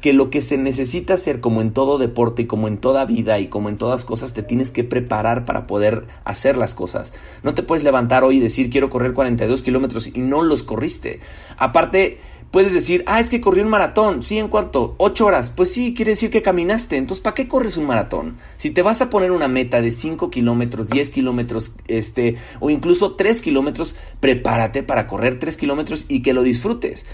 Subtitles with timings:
[0.00, 3.38] que lo que se necesita hacer como en todo deporte y como en toda vida
[3.38, 7.12] y como en todas cosas te tienes que preparar para poder hacer las cosas.
[7.42, 11.20] No te puedes levantar hoy y decir quiero correr 42 kilómetros y no los corriste.
[11.58, 12.18] Aparte,
[12.50, 14.22] puedes decir, ah, es que corrí un maratón.
[14.22, 14.94] Sí, ¿en cuánto?
[14.98, 15.50] ¿Ocho horas?
[15.50, 16.96] Pues sí, quiere decir que caminaste.
[16.96, 18.38] Entonces, ¿para qué corres un maratón?
[18.56, 23.14] Si te vas a poner una meta de 5 kilómetros, 10 kilómetros, este, o incluso
[23.16, 27.06] 3 kilómetros, prepárate para correr 3 kilómetros y que lo disfrutes.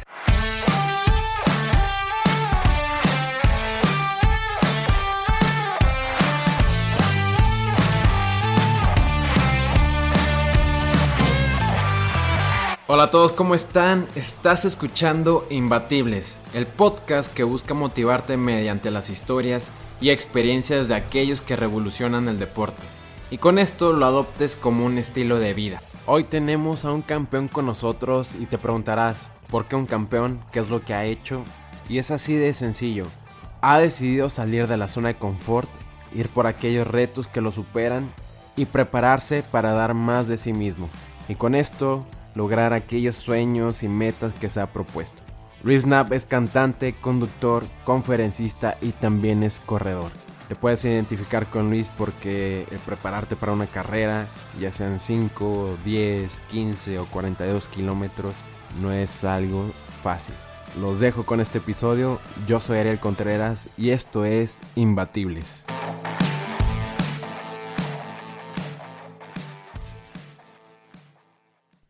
[12.88, 14.06] Hola a todos, ¿cómo están?
[14.14, 21.40] Estás escuchando Imbatibles, el podcast que busca motivarte mediante las historias y experiencias de aquellos
[21.40, 22.80] que revolucionan el deporte.
[23.28, 25.82] Y con esto lo adoptes como un estilo de vida.
[26.06, 30.40] Hoy tenemos a un campeón con nosotros y te preguntarás, ¿por qué un campeón?
[30.52, 31.42] ¿Qué es lo que ha hecho?
[31.88, 33.06] Y es así de sencillo.
[33.62, 35.68] Ha decidido salir de la zona de confort,
[36.14, 38.12] ir por aquellos retos que lo superan
[38.54, 40.88] y prepararse para dar más de sí mismo.
[41.28, 42.06] Y con esto
[42.36, 45.22] lograr aquellos sueños y metas que se ha propuesto.
[45.64, 50.10] Knapp es cantante, conductor, conferencista y también es corredor.
[50.48, 54.28] Te puedes identificar con Luis porque el prepararte para una carrera,
[54.60, 58.34] ya sean 5, 10, 15 o 42 kilómetros,
[58.80, 60.36] no es algo fácil.
[60.80, 62.20] Los dejo con este episodio.
[62.46, 65.64] Yo soy Ariel Contreras y esto es Imbatibles.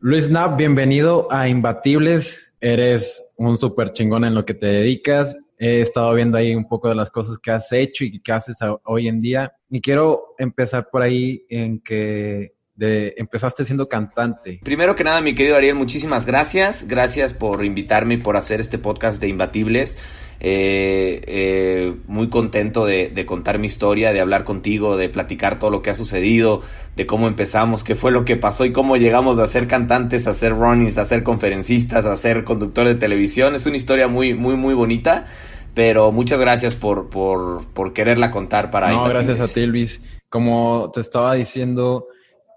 [0.07, 2.55] Luis Knapp, bienvenido a Imbatibles.
[2.61, 5.35] Eres un súper chingón en lo que te dedicas.
[5.57, 8.55] He estado viendo ahí un poco de las cosas que has hecho y que haces
[8.85, 9.51] hoy en día.
[9.69, 14.61] Y quiero empezar por ahí en que de, empezaste siendo cantante.
[14.63, 16.87] Primero que nada, mi querido Ariel, muchísimas gracias.
[16.87, 19.97] Gracias por invitarme y por hacer este podcast de Imbatibles.
[20.39, 25.81] Eh, eh, muy contento de, contar mi historia, de hablar contigo, de platicar todo lo
[25.81, 26.61] que ha sucedido,
[26.95, 30.33] de cómo empezamos, qué fue lo que pasó y cómo llegamos a ser cantantes, a
[30.33, 33.55] ser runnings, a ser conferencistas, a ser conductor de televisión.
[33.55, 35.25] Es una historia muy, muy, muy bonita,
[35.73, 40.01] pero muchas gracias por, por, por quererla contar para No, gracias a ti, Luis.
[40.29, 42.07] Como te estaba diciendo,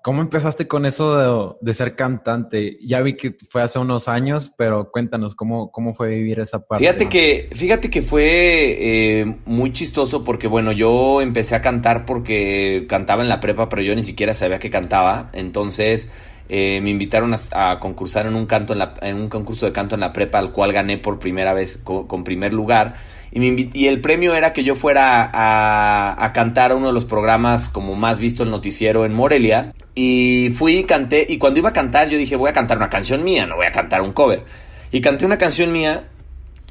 [0.02, 2.78] ¿Cómo empezaste con eso de, ser cantante?
[2.82, 6.84] Ya vi que fue hace unos años, pero cuéntanos cómo, cómo fue vivir esa parte.
[6.84, 12.86] Fíjate que, fíjate que fue eh, muy chistoso porque, bueno, yo empecé a cantar porque
[12.88, 15.30] cantaba en la prepa, pero yo ni siquiera sabía que cantaba.
[15.34, 16.12] Entonces
[16.48, 19.96] eh, me invitaron a, concursar en un, canto en, la, en, un concurso de canto
[19.96, 22.94] en la prepa, al cual gané por primera vez con primer lugar.
[23.32, 27.94] Y, el premio era que yo fuera a, cantar a uno de los programas como
[27.94, 29.72] más visto el noticiero en Morelia.
[29.94, 31.26] Y fui y canté.
[31.28, 33.66] Y cuando iba a cantar, yo dije, voy a cantar una canción mía, no voy
[33.66, 34.44] a cantar un cover.
[34.92, 36.04] Y canté una canción mía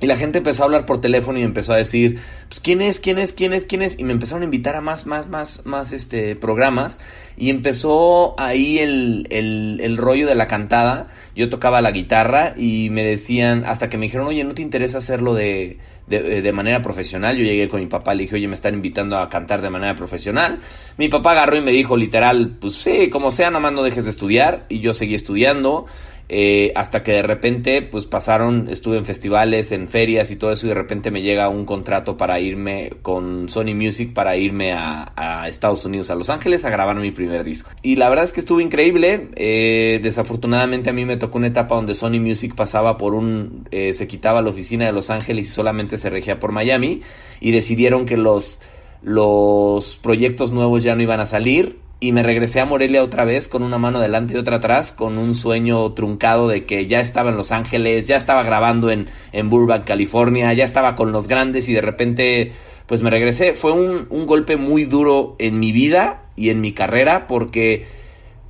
[0.01, 2.99] y la gente empezó a hablar por teléfono y empezó a decir, pues, ¿quién es?
[2.99, 3.33] ¿quién es?
[3.33, 3.65] ¿quién es?
[3.65, 3.99] ¿quién es?
[3.99, 7.01] Y me empezaron a invitar a más, más, más, más, este, programas.
[7.35, 11.07] Y empezó ahí el, el, el rollo de la cantada.
[11.35, 14.99] Yo tocaba la guitarra y me decían, hasta que me dijeron, oye, ¿no te interesa
[14.99, 17.35] hacerlo de, de, de manera profesional?
[17.35, 19.95] Yo llegué con mi papá, le dije, oye, me están invitando a cantar de manera
[19.95, 20.61] profesional.
[20.97, 24.11] Mi papá agarró y me dijo, literal, pues sí, como sea, nomás no dejes de
[24.11, 24.65] estudiar.
[24.69, 25.87] Y yo seguí estudiando.
[26.31, 30.67] Eh, hasta que de repente pues pasaron, estuve en festivales, en ferias y todo eso
[30.67, 35.07] y de repente me llega un contrato para irme con Sony Music para irme a,
[35.47, 37.71] Estados Unidos, a Los Ángeles a grabar mi primer disco.
[37.81, 41.75] Y la verdad es que estuvo increíble, eh, desafortunadamente a mí me tocó una etapa
[41.75, 45.51] donde Sony Music pasaba por un, eh, se quitaba la oficina de Los Ángeles y
[45.51, 47.01] solamente se regía por Miami
[47.39, 48.61] y decidieron que los,
[49.01, 53.47] los proyectos nuevos ya no iban a salir y me regresé a Morelia otra vez
[53.47, 57.29] con una mano adelante y otra atrás, con un sueño truncado de que ya estaba
[57.29, 61.67] en Los Ángeles, ya estaba grabando en, en Burbank, California, ya estaba con los grandes
[61.67, 62.53] y de repente
[62.85, 63.53] pues me regresé.
[63.53, 67.85] Fue un, un golpe muy duro en mi vida y en mi carrera porque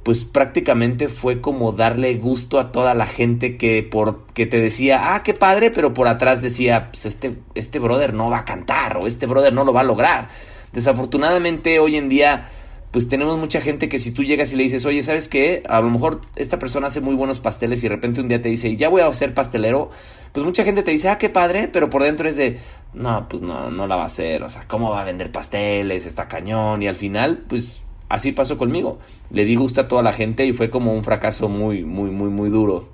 [0.04, 5.16] pues prácticamente fue como darle gusto a toda la gente que por que te decía,
[5.16, 8.98] ah, qué padre, pero por atrás decía, pues este, este brother no va a cantar
[8.98, 10.30] o este brother no lo va a lograr.
[10.72, 12.50] Desafortunadamente hoy en día
[12.92, 15.62] pues tenemos mucha gente que si tú llegas y le dices, oye, ¿sabes qué?
[15.70, 18.50] A lo mejor esta persona hace muy buenos pasteles y de repente un día te
[18.50, 19.92] dice, ya voy a ser pastelero,
[20.32, 22.58] pues mucha gente te dice, ah, qué padre, pero por dentro es de,
[22.94, 26.08] no, pues no, no la va a hacer, o sea, ¿cómo va a vender pasteles?
[26.08, 28.98] Está cañón y al final, pues así pasó conmigo.
[29.30, 32.30] Le di gusto a toda la gente y fue como un fracaso muy, muy, muy,
[32.30, 32.90] muy duro.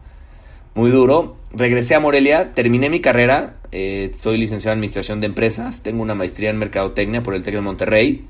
[0.74, 1.38] Muy duro.
[1.54, 6.16] Regresé a Morelia, terminé mi carrera, eh, soy licenciado en Administración de Empresas, tengo una
[6.16, 8.28] maestría en Mercadotecnia por el TEC de Monterrey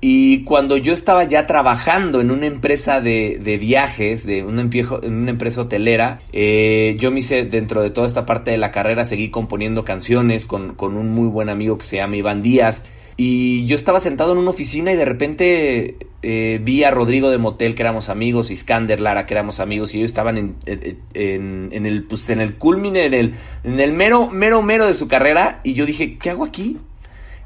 [0.00, 5.30] Y cuando yo estaba ya trabajando en una empresa de, viajes, de una, en una
[5.30, 9.30] empresa hotelera, eh, yo me hice dentro de toda esta parte de la carrera, seguí
[9.30, 12.86] componiendo canciones con, con un muy buen amigo que se llama Iván Díaz.
[13.18, 17.38] Y yo estaba sentado en una oficina y de repente eh, vi a Rodrigo de
[17.38, 21.86] Motel, que éramos amigos, y Skander Lara, que éramos amigos, y ellos estaban en, en,
[21.86, 23.34] el, pues, en el culmine, en el,
[23.64, 25.60] en el mero, mero, mero de su carrera.
[25.64, 26.76] Y yo dije, ¿qué hago aquí?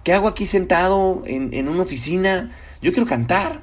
[0.04, 2.52] ¿Qué hago aquí sentado en, una oficina?
[2.82, 3.62] Yo quiero cantar.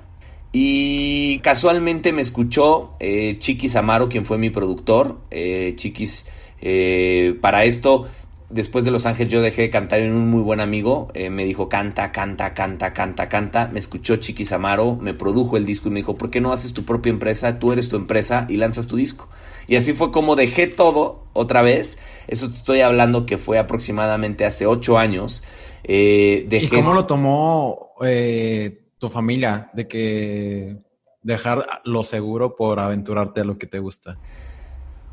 [0.52, 5.20] Y casualmente me escuchó eh, Chiquis Amaro, quien fue mi productor.
[5.32, 6.28] Eh, Chiquis,
[6.62, 8.08] eh, para esto
[8.50, 11.46] después de Los Ángeles yo dejé de cantar en un muy buen amigo, eh, me
[11.46, 15.92] dijo canta, canta, canta, canta, canta, me escuchó Chiquis Amaro, me produjo el disco y
[15.92, 17.60] me dijo, ¿por qué no haces tu propia empresa?
[17.60, 19.30] Tú eres tu empresa y lanzas tu disco.
[19.68, 24.46] Y así fue como dejé todo otra vez, eso te estoy hablando que fue aproximadamente
[24.46, 25.44] hace ocho años.
[25.88, 30.78] Eh, ¿Y cómo lo tomó eh, tu familia de que
[31.24, 34.18] dejar lo seguro por aventurarte a lo que te gusta?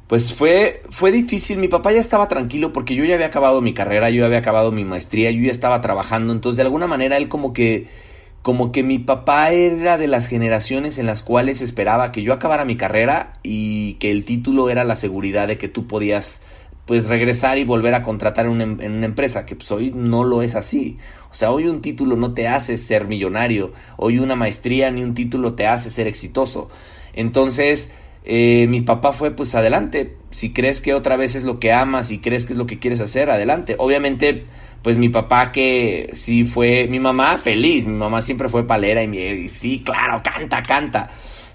[0.06, 1.58] pues fue, fue difícil.
[1.58, 4.38] Mi papá ya estaba tranquilo porque yo ya había acabado mi carrera, yo ya había
[4.38, 6.32] acabado mi maestría, yo ya estaba trabajando.
[6.32, 7.88] Entonces, de alguna manera, él como que,
[8.42, 12.64] como que mi papá era de las generaciones en las cuales esperaba que yo acabara
[12.64, 16.42] mi carrera y que el título era la seguridad de que tú podías
[16.86, 20.24] pues regresar y volver a contratar en una, en una, empresa, que pues hoy no
[20.24, 20.98] lo es así.
[21.30, 25.14] O sea, hoy un título no te hace ser millonario, hoy una maestría ni un
[25.14, 26.68] título te hace ser exitoso.
[27.14, 27.94] Entonces,
[28.24, 32.10] eh, mi papá fue pues adelante, si crees que otra vez es lo que amas,
[32.10, 33.76] y crees que es lo que quieres hacer, adelante.
[33.78, 34.44] Obviamente,
[34.82, 39.08] pues mi papá que sí fue, mi mamá feliz, mi mamá siempre fue palera y,
[39.08, 41.10] mi, sí, claro, canta, canta.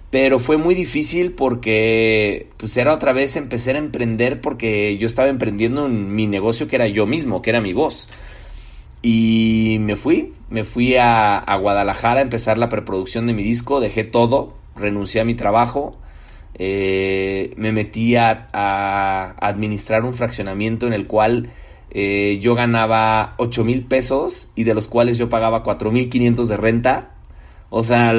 [0.10, 5.30] Pero fue muy difícil porque pues era otra vez empezar a emprender porque yo estaba
[5.30, 8.10] emprendiendo en mi negocio que era yo mismo, que era mi voz.
[9.02, 13.80] Y me fui, me fui a, a Guadalajara a empezar la preproducción de mi disco,
[13.80, 15.98] dejé todo, renuncié a mi trabajo
[16.62, 18.50] eh, me metí a,
[19.40, 21.52] administrar un fraccionamiento en el cual
[21.92, 26.50] eh, yo ganaba 8 mil pesos y de los cuales yo pagaba 4 mil 500
[26.50, 27.12] de renta.
[27.70, 28.14] O sea,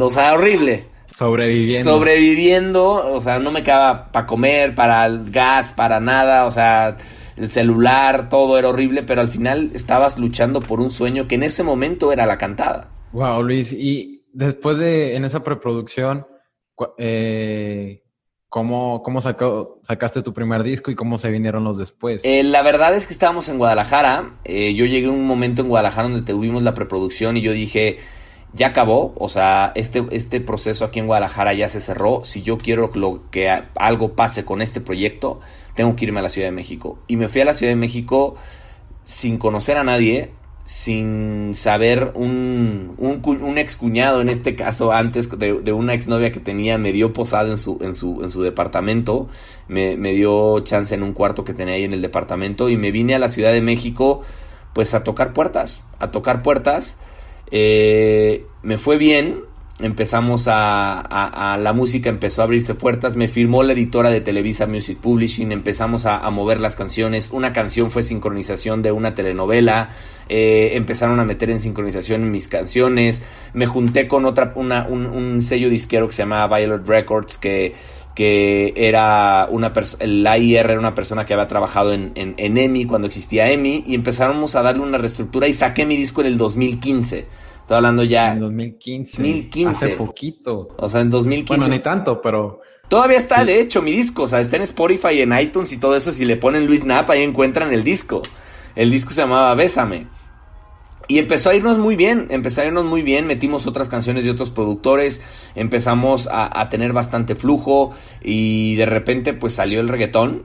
[0.00, 0.84] o sea, horrible.
[1.06, 1.90] Sobreviviendo.
[1.90, 6.96] Sobreviviendo, o sea, no me quedaba para comer, para el gas, para nada, o sea,
[7.36, 11.44] el celular, todo era horrible, pero al final estabas luchando por un sueño que en
[11.44, 12.90] ese momento era la cantada.
[13.12, 16.26] Wow, Luis, y después de en esa preproducción,
[16.98, 18.02] eh,
[18.48, 22.22] ¿Cómo, cómo sacaste tu primer disco y cómo se vinieron los después?
[22.24, 24.38] Eh, la verdad es que estábamos en Guadalajara.
[24.44, 27.98] Eh, yo llegué a un momento en Guadalajara donde tuvimos la preproducción y yo dije,
[28.56, 29.14] ya acabó.
[29.16, 32.24] O sea, este, este proceso aquí en Guadalajara ya se cerró.
[32.24, 35.40] Si yo quiero lo, que algo pase con este proyecto,
[35.74, 36.98] tengo que irme a la Ciudad de México.
[37.06, 38.36] Y me fui a la Ciudad de México
[39.04, 40.32] sin conocer a nadie,
[40.64, 46.40] sin saber un, un, ex cuñado, en este caso antes de, de, una exnovia que
[46.40, 49.28] tenía, me dio posada en su, en su, en su departamento,
[49.68, 52.90] me, me, dio chance en un cuarto que tenía ahí en el departamento y me
[52.90, 54.22] vine a la Ciudad de México
[54.72, 56.98] pues a tocar puertas, a tocar puertas.
[57.50, 59.42] Eh, me fue bien,
[59.78, 64.98] empezamos a, la música empezó a abrirse puertas, me firmó la editora de Televisa Music
[64.98, 69.90] Publishing, empezamos a, mover las canciones, una canción fue sincronización de una telenovela,
[70.28, 73.22] eh, empezaron a meter en sincronización mis canciones,
[73.52, 77.74] me junté con otra, un, sello disquero que se llamaba Violet Records que
[78.16, 82.86] que era una el AIR era una persona que había trabajado en, en, en EMI
[82.86, 86.38] cuando existía EMI y empezamos a darle una reestructura y saqué mi disco en el
[86.38, 87.26] 2015
[87.66, 88.30] Estoy hablando ya.
[88.30, 89.16] En 2015.
[89.20, 89.70] 2015.
[89.70, 90.68] Hace poquito.
[90.76, 91.58] O sea, en 2015.
[91.58, 92.60] Bueno, ni tanto, pero.
[92.86, 94.22] Todavía está, de hecho, mi disco.
[94.22, 96.12] O sea, está en Spotify, en iTunes y todo eso.
[96.12, 98.22] Si le ponen Luis Napa, ahí encuentran el disco.
[98.76, 100.06] El disco se llamaba Bésame.
[101.08, 104.30] Y empezó a irnos muy bien, empezó a irnos muy bien, metimos otras canciones de
[104.30, 105.22] otros productores,
[105.54, 110.42] empezamos a, a, tener bastante flujo y de repente pues salió el reggaetón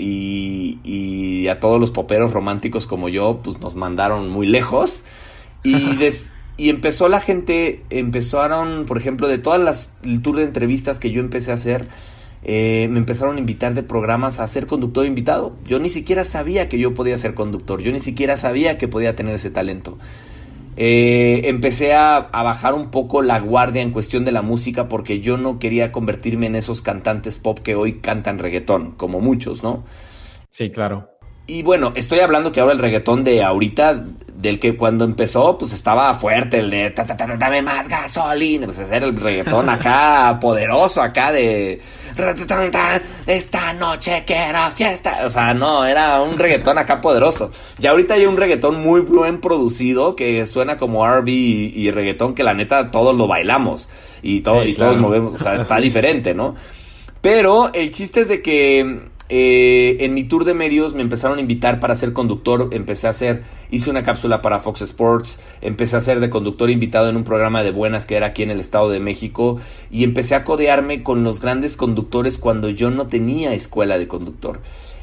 [0.00, 5.04] y, y, a todos los poperos románticos como yo pues nos mandaron muy lejos.
[5.62, 5.98] Y,
[6.56, 11.10] y empezó la gente, empezaron, por ejemplo, de todas las, el tour de entrevistas que
[11.10, 11.88] yo empecé a hacer,
[12.42, 15.56] eh, me empezaron a invitar de programas a ser conductor invitado.
[15.64, 19.16] Yo ni siquiera sabía que yo podía ser conductor, yo ni siquiera sabía que podía
[19.16, 19.98] tener ese talento.
[20.76, 25.20] Eh, empecé a, a, bajar un poco la guardia en cuestión de la música porque
[25.20, 29.84] yo no quería convertirme en esos cantantes pop que hoy cantan reggaetón, como muchos, ¿no?
[30.48, 31.09] Sí, claro.
[31.50, 34.04] Y bueno, estoy hablando que ahora el reggaetón de ahorita
[34.36, 38.66] del que cuando empezó, pues estaba fuerte, el de ta, ta, ta, dame más gasolina,
[38.66, 41.80] pues era el reggaetón acá, poderoso acá de
[43.26, 47.50] esta noche quiero fiesta, o sea, no, era un reggaetón acá poderoso.
[47.80, 52.44] Y ahorita hay un reggaetón muy buen producido que suena como RB y, reggaetón que
[52.44, 53.88] la neta todos lo bailamos
[54.22, 56.54] y, todo, y todos movemos, o sea, está diferente, ¿no?
[57.20, 61.40] Pero el chiste es de que eh, en mi tour de medios me empezaron a
[61.40, 66.00] invitar para ser conductor, empecé a hacer, hice una cápsula para Fox Sports, empecé a
[66.00, 68.90] ser de conductor invitado en un programa de buenas que era aquí en el Estado
[68.90, 69.58] de México
[69.88, 74.58] y empecé a codearme con los grandes conductores cuando yo no tenía escuela de conductor.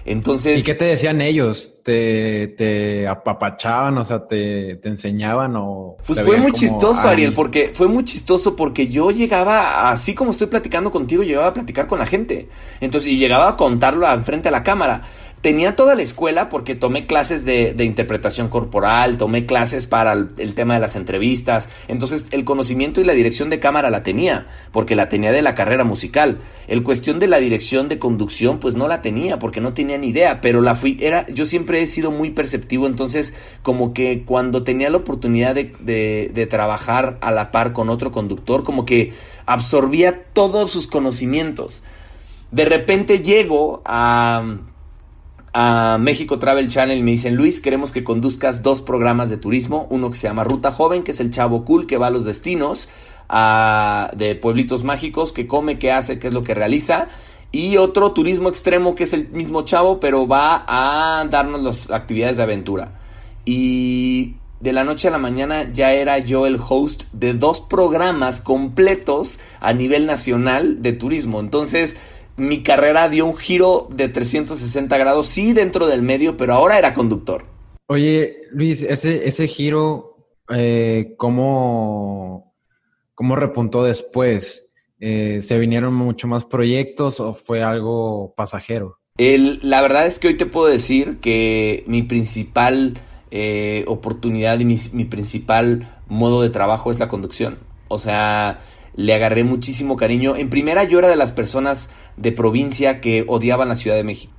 [0.08, 0.62] Entonces.
[0.62, 1.76] ¿Y qué te decían ellos?
[1.84, 3.98] ¿Te, te apapachaban?
[3.98, 5.98] O sea, te, te enseñaban o.
[6.06, 10.48] Pues fue muy chistoso, Ariel, porque fue muy chistoso porque yo llegaba, así como estoy
[10.48, 12.48] platicando contigo, llegaba a platicar con la gente.
[12.80, 15.04] Entonces, y llegaba a contarlo frente a la cámara
[15.42, 20.74] tenía toda la escuela porque tomé clases de, interpretación corporal, tomé clases para el, tema
[20.74, 25.10] de las entrevistas, entonces el conocimiento y la dirección de cámara la tenía, porque la
[25.10, 26.40] tenía de la carrera musical.
[26.68, 30.08] El cuestión de la dirección de conducción, pues no la tenía, porque no tenía ni
[30.08, 34.64] idea, pero la fui, era, yo siempre he sido muy perceptivo, entonces como que cuando
[34.64, 39.14] tenía la oportunidad de, de trabajar a la par con otro conductor, como que
[39.46, 41.84] absorbía todos sus conocimientos.
[42.52, 44.58] De repente llego a
[45.60, 50.12] a México Travel Channel me dicen, Luis, queremos que conduzcas dos programas de turismo, uno
[50.12, 52.90] que se llama Ruta Joven, que es el chavo cool que va a los destinos
[53.28, 57.08] de pueblitos mágicos, que come, que hace, qué es lo que realiza,
[57.52, 62.38] y otro turismo extremo que es el mismo chavo, pero va a darnos las actividades
[62.38, 62.92] de aventura.
[63.44, 68.42] Y de la noche a la mañana ya era yo el host de dos programas
[68.42, 71.40] completos a nivel nacional de turismo.
[71.40, 71.98] Entonces,
[72.38, 76.94] mi carrera dio un giro de 360 grados, sí dentro del medio, pero ahora era
[76.94, 77.46] conductor.
[77.88, 82.54] Oye, Luis, ese, ese giro, eh, ¿cómo,
[83.16, 84.68] ¿cómo, repuntó después?
[85.00, 89.00] Eh, ¿Se vinieron mucho más proyectos o fue algo pasajero?
[89.18, 93.00] El, la verdad es que hoy te puedo decir que mi principal
[93.32, 97.58] eh, oportunidad y mi, mi principal modo de trabajo es la conducción.
[97.88, 98.60] O sea,
[98.98, 100.36] le agarré muchísimo cariño.
[100.36, 104.34] En primera, yo era de las personas de provincia que odiaban la Ciudad de México.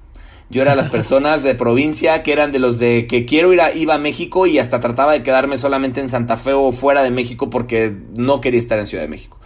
[0.50, 3.60] Yo era de las personas de provincia que eran de los de que quiero ir
[3.60, 7.02] a, iba a México y hasta trataba de quedarme solamente en Santa Fe o fuera
[7.02, 9.38] de México porque no quería estar en Ciudad de México.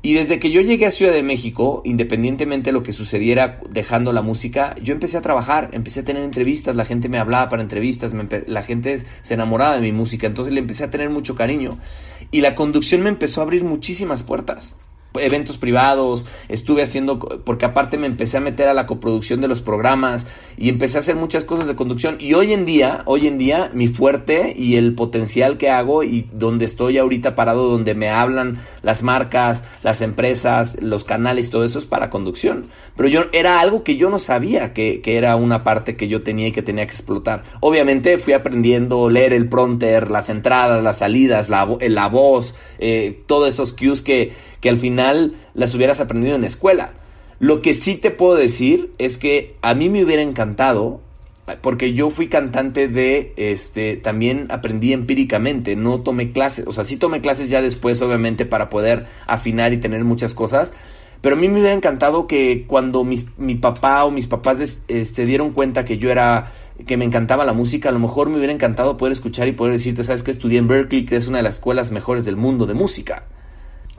[0.00, 4.12] Y desde que yo llegué a Ciudad de México, independientemente de lo que sucediera dejando
[4.12, 7.62] la música, yo empecé a trabajar, empecé a tener entrevistas, la gente me hablaba para
[7.62, 8.12] entrevistas,
[8.46, 11.78] la gente se enamoraba de mi música, entonces le empecé a tener mucho cariño.
[12.30, 14.74] Y la conducción me empezó a abrir muchísimas puertas
[15.14, 19.60] eventos privados, estuve haciendo, porque aparte me empecé a meter a la coproducción de los
[19.60, 23.38] programas y empecé a hacer muchas cosas de conducción y hoy en día, hoy en
[23.38, 28.10] día mi fuerte y el potencial que hago y donde estoy ahorita parado, donde me
[28.10, 32.66] hablan las marcas, las empresas, los canales, todo eso es para conducción.
[32.96, 36.22] Pero yo era algo que yo no sabía que, que era una parte que yo
[36.22, 37.44] tenía y que tenía que explotar.
[37.60, 43.48] Obviamente fui aprendiendo leer el pronter, las entradas, las salidas, la, la voz, eh, todos
[43.48, 45.07] esos cues que que al final
[45.54, 46.94] las hubieras aprendido en escuela.
[47.40, 51.00] Lo que sí te puedo decir es que a mí me hubiera encantado,
[51.60, 56.96] porque yo fui cantante de, este, también aprendí empíricamente, no tomé clases, o sea, sí
[56.96, 60.74] tomé clases ya después, obviamente, para poder afinar y tener muchas cosas,
[61.20, 65.52] pero a mí me hubiera encantado que cuando mi papá o mis papás este, dieron
[65.52, 66.52] cuenta que yo era,
[66.86, 69.72] que me encantaba la música, a lo mejor me hubiera encantado poder escuchar y poder
[69.72, 72.66] decirte, sabes que estudié en Berkeley, que es una de las escuelas mejores del mundo
[72.66, 73.24] de música.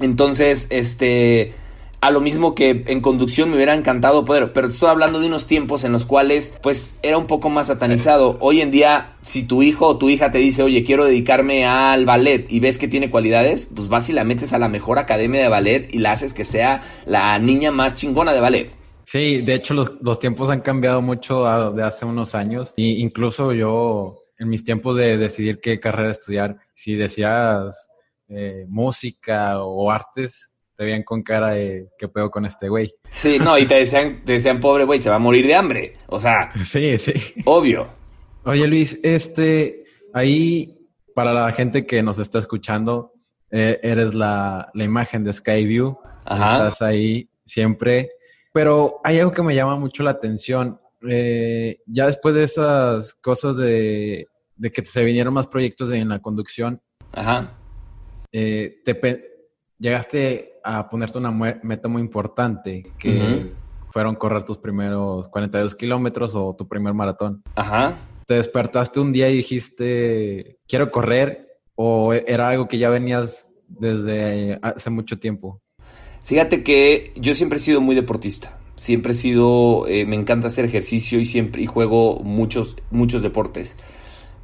[0.01, 1.53] Entonces, este,
[2.01, 5.47] a lo mismo que en conducción me hubiera encantado poder, pero estoy hablando de unos
[5.47, 8.37] tiempos en los cuales pues era un poco más satanizado.
[8.39, 12.05] Hoy en día, si tu hijo o tu hija te dice, oye, quiero dedicarme al
[12.05, 15.41] ballet y ves que tiene cualidades, pues vas y la metes a la mejor academia
[15.41, 18.69] de ballet y la haces que sea la niña más chingona de ballet.
[19.03, 24.23] Sí, de hecho los, tiempos han cambiado mucho de hace unos años e incluso yo
[24.37, 27.88] en mis tiempos de decidir qué carrera estudiar, si decías
[28.29, 32.93] eh, música o artes, te veían con cara de qué pedo con este güey.
[33.09, 35.93] Sí, no, y te decían, te decían, pobre güey, se va a morir de hambre.
[36.07, 37.13] O sea, sí, sí.
[37.43, 37.87] Obvio.
[38.45, 39.83] Oye, Luis, este,
[40.13, 40.79] ahí,
[41.13, 43.13] para la gente que nos está escuchando,
[43.51, 45.97] eh, eres la, imagen de Skyview.
[46.21, 48.11] Estás ahí siempre.
[48.53, 50.79] Pero hay algo que me llama mucho la atención.
[51.07, 56.19] Eh, ya después de esas cosas de, de que se vinieron más proyectos en la
[56.19, 56.81] conducción,
[57.11, 57.58] Ajá
[58.31, 58.99] eh, te
[59.77, 63.51] llegaste a ponerte una meta muy importante, que
[63.91, 67.43] fueron correr tus primeros 42 kilómetros o tu primer maratón.
[67.55, 67.97] Ajá.
[68.25, 71.47] ¿Te despertaste un día y dijiste, quiero correr?
[71.75, 75.61] ¿O era algo que ya venías desde hace mucho tiempo?
[76.25, 78.59] Fíjate que yo siempre he sido muy deportista.
[78.75, 83.77] Siempre he sido, eh, me encanta hacer ejercicio y siempre y juego muchos, muchos deportes.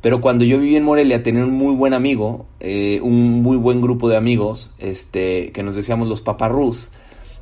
[0.06, 3.82] Pero cuando yo viví en Morelia tenía un muy buen amigo, eh, un muy buen
[3.82, 6.92] grupo de amigos, este, que nos decíamos los paparrús.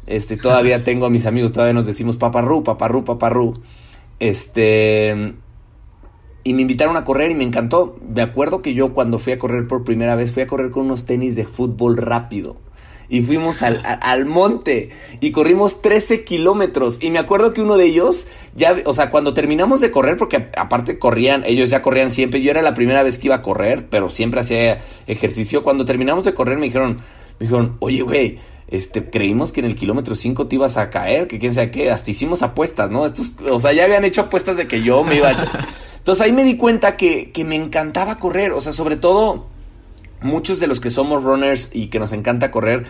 [0.08, 3.54] Este, todavía tengo a mis amigos, todavía nos decimos paparrú, paparrú, paparrú.
[4.20, 5.34] Este,
[6.46, 7.98] y me invitaron a correr y me encantó.
[8.08, 10.86] Me acuerdo que yo cuando fui a correr por primera vez fui a correr con
[10.86, 12.56] unos tenis de fútbol rápido.
[13.14, 14.90] Y fuimos al, al monte
[15.22, 16.98] y corrimos 13 kilómetros.
[17.00, 20.48] Y me acuerdo que uno de ellos, ya, o sea, cuando terminamos de correr, porque
[20.58, 22.42] aparte corrían, ellos ya corrían siempre.
[22.42, 25.62] Yo era la primera vez que iba a correr, pero siempre hacía ejercicio.
[25.62, 27.04] Cuando terminamos de correr me dijeron,
[27.38, 31.28] me dijeron, oye, güey, este, creímos que en el kilómetro 5 te ibas a caer,
[31.28, 33.06] que quién sabe qué, hasta hicimos apuestas, ¿no?
[33.06, 35.68] Estos, o sea, ya habían hecho apuestas de que yo me iba a...
[36.00, 39.54] Entonces ahí me di cuenta que, que me encantaba correr, o sea, sobre todo
[40.24, 42.86] muchos de los que somos runners y que nos encanta correr,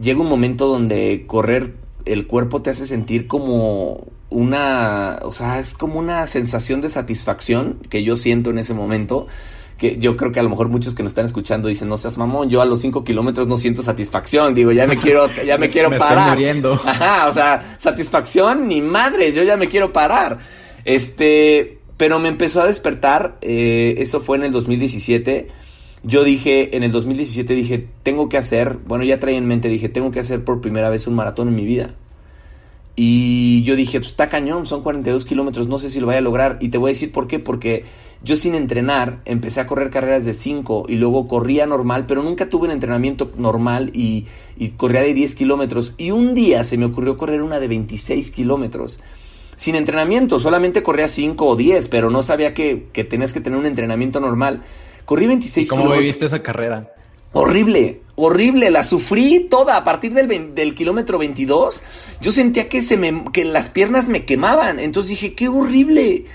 [0.00, 1.74] llega un momento donde correr
[2.04, 7.78] el cuerpo te hace sentir como una, o sea, es como una sensación de satisfacción
[7.88, 9.26] que yo siento en ese momento.
[9.78, 12.16] Que yo creo que a lo mejor muchos que nos están escuchando dicen, no seas
[12.16, 15.70] mamón, yo a los 5 kilómetros no siento satisfacción, digo, ya me quiero, ya me
[15.70, 16.38] quiero parar.
[16.84, 20.38] Ajá, o sea, satisfacción ni madres, yo ya me quiero parar.
[20.84, 25.48] Este, pero me empezó a despertar, eh, eso fue en el 2017.
[26.04, 29.88] Yo dije, en el 2017 dije, tengo que hacer, bueno, ya traía en mente, dije,
[29.88, 31.94] tengo que hacer por primera vez un maratón en mi vida.
[32.96, 36.22] Y yo dije, pues está cañón, son 42 kilómetros, no sé si lo vaya a
[36.22, 36.58] lograr.
[36.60, 37.84] Y te voy a decir por qué, porque
[38.22, 42.48] yo sin entrenar empecé a correr carreras de 5 y luego corría normal, pero nunca
[42.48, 44.26] tuve un entrenamiento normal y,
[44.58, 45.94] y corría de 10 kilómetros.
[45.96, 49.00] Y un día se me ocurrió correr una de 26 kilómetros
[49.54, 53.58] sin entrenamiento, solamente corría 5 o 10, pero no sabía que, que tenías que tener
[53.58, 54.62] un entrenamiento normal.
[55.04, 56.92] Corrí 26 ¿Cómo viviste esa carrera?
[57.32, 61.82] Horrible, horrible, la sufrí toda a partir del, del kilómetro 22.
[62.20, 66.26] Yo sentía que, se me, que las piernas me quemaban, entonces dije, qué horrible.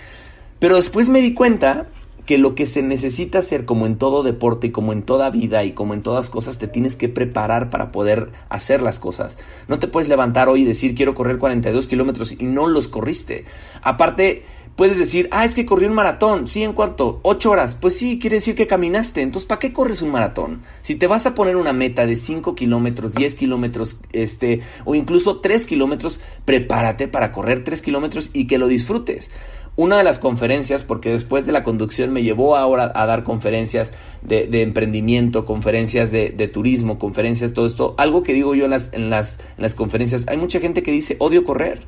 [0.60, 1.88] Pero después me di cuenta
[2.28, 5.64] que lo que se necesita hacer como en todo deporte y como en toda vida
[5.64, 9.38] y como en todas cosas te tienes que preparar para poder hacer las cosas.
[9.70, 13.46] No te puedes levantar hoy y decir quiero correr 42 kilómetros y no los corriste.
[13.82, 14.44] Aparte,
[14.78, 16.48] puedes decir, ah, es que corrí un maratón.
[16.48, 17.20] Sí, ¿en cuánto?
[17.24, 17.74] ¿Ocho horas?
[17.74, 19.22] Pues sí, quiere decir que caminaste.
[19.22, 20.62] Entonces, ¿para qué corres un maratón?
[20.84, 25.42] Si te vas a poner una meta de 5 kilómetros, 10 kilómetros, este, o incluso
[25.42, 29.32] 3 kilómetros, prepárate para correr 3 kilómetros y que lo disfrutes
[29.78, 33.94] una de las conferencias, porque después de la conducción me llevó ahora a dar conferencias
[34.24, 39.12] de, emprendimiento, conferencias de, turismo, conferencias, todo esto, algo que digo yo en las, en,
[39.12, 41.84] las, en las conferencias, hay mucha gente que dice odio correr.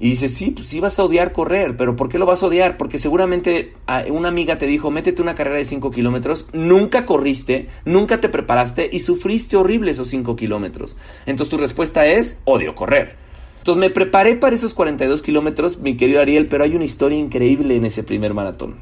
[0.00, 2.46] Y dice, sí, pues sí vas a odiar correr, pero ¿por qué lo vas a
[2.46, 2.76] odiar?
[2.76, 7.68] Porque seguramente ah, una amiga te dijo, métete una carrera de 5 kilómetros, nunca corriste,
[7.84, 10.96] nunca te preparaste y sufriste horrible esos 5 kilómetros.
[11.26, 13.16] Entonces tu respuesta es, odio correr.
[13.58, 17.76] Entonces me preparé para esos 42 kilómetros, mi querido Ariel, pero hay una historia increíble
[17.76, 18.80] en ese primer maratón.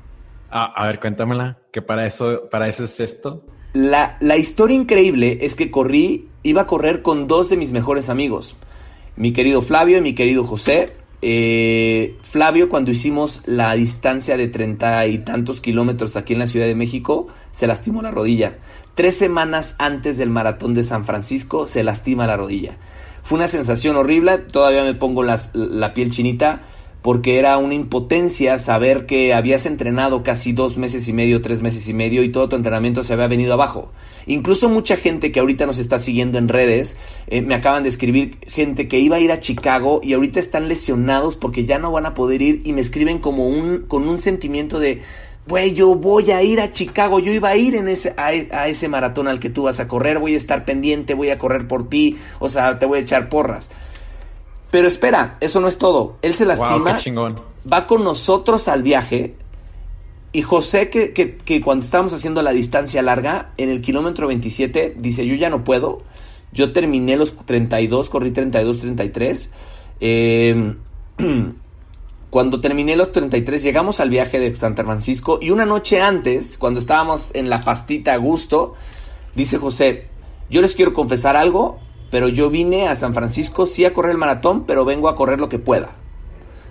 [0.50, 3.44] Ah, a ver, cuéntamela, que para eso, para eso es esto.
[3.74, 8.08] La, la historia increíble es que corrí, iba a correr con dos de mis mejores
[8.08, 8.56] amigos,
[9.14, 10.92] mi querido Flavio y mi querido José.
[11.24, 16.66] Eh, Flavio, cuando hicimos la distancia de treinta y tantos kilómetros aquí en la Ciudad
[16.66, 18.58] de México, se lastimó la rodilla.
[18.96, 22.76] Tres semanas antes del maratón de San Francisco, se lastima la rodilla.
[23.22, 26.62] Fue una sensación horrible, todavía me pongo la piel chinita
[27.02, 31.88] porque era una impotencia saber que habías entrenado casi dos meses y medio, tres meses
[31.88, 33.90] y medio y todo tu entrenamiento se había venido abajo.
[34.26, 38.38] Incluso mucha gente que ahorita nos está siguiendo en redes, eh, me acaban de escribir
[38.46, 42.06] gente que iba a ir a Chicago y ahorita están lesionados porque ya no van
[42.06, 45.02] a poder ir y me escriben como un, con un sentimiento de,
[45.48, 48.88] güey, yo voy a ir a Chicago, yo iba a ir en ese, a, ese
[48.88, 51.88] maratón al que tú vas a correr, voy a estar pendiente, voy a correr por
[51.88, 53.70] ti, o sea, te voy a echar porras.
[54.72, 56.16] Pero espera, eso no es todo.
[56.22, 56.98] Él se lastima,
[57.70, 59.36] va con nosotros al viaje.
[60.32, 65.26] Y José, que, que, cuando estábamos haciendo la distancia larga, en el kilómetro 27, dice,
[65.26, 66.02] yo ya no puedo.
[66.52, 69.54] Yo terminé los 32, corrí 32, 33.
[70.00, 70.74] Eh,
[72.32, 76.80] Cuando terminé los 33 llegamos al viaje de San Francisco y una noche antes, cuando
[76.80, 78.72] estábamos en la pastita a gusto,
[79.34, 80.06] dice José,
[80.48, 81.78] yo les quiero confesar algo,
[82.12, 85.40] pero yo vine a San Francisco sí a correr el maratón, pero vengo a correr
[85.40, 85.92] lo que pueda.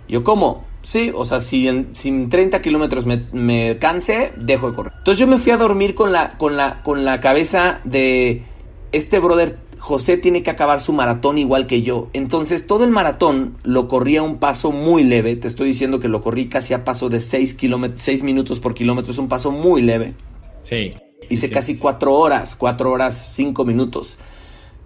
[0.07, 0.65] Yo, ¿cómo?
[0.83, 4.93] Sí, o sea, si en, 30 kilómetros me, me, canse, dejo de correr.
[4.99, 8.43] Entonces yo me fui a dormir con la, con la, con la cabeza de
[8.91, 12.09] este brother José tiene que acabar su maratón igual que yo.
[12.13, 15.35] Entonces todo el maratón lo corrí a un paso muy leve.
[15.37, 17.57] Te estoy diciendo que lo corrí casi a paso de 6,
[17.95, 19.11] 6 minutos por kilómetro.
[19.11, 20.13] Es un paso muy leve.
[20.61, 20.93] Sí.
[21.29, 24.19] Hice casi 4 horas, 4 horas 5 minutos.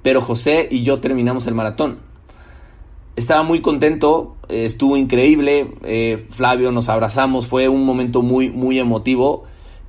[0.06, 1.98] Pero José y yo terminamos el maratón.
[3.16, 5.72] Estaba muy contento, eh, estuvo increíble.
[5.82, 9.46] Eh, Flavio, nos abrazamos, fue un momento muy, muy emotivo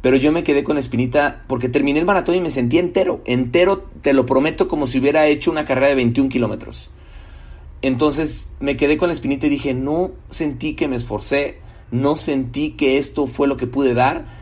[0.07, 3.87] pero yo me quedé con espinita porque terminé el maratón y me sentí entero, entero,
[4.03, 6.91] te lo prometo, como si hubiera hecho una carrera de 21 kilómetros.
[7.83, 11.59] Entonces me quedé con la espinita y dije, no sentí que me esforcé,
[11.91, 14.36] no sentí que esto fue lo que pude dar.